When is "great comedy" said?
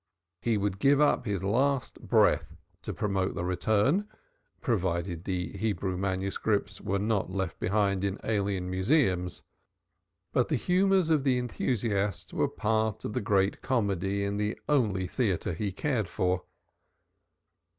13.21-14.23